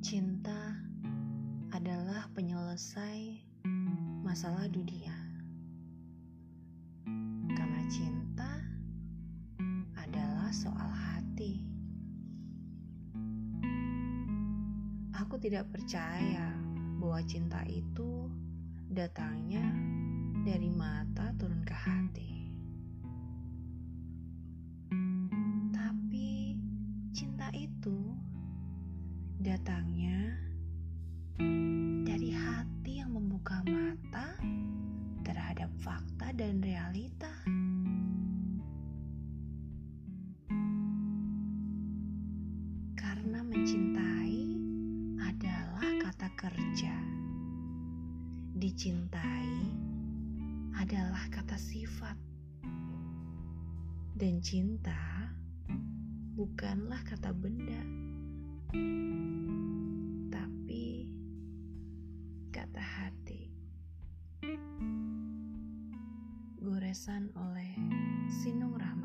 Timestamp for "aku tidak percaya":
15.20-16.48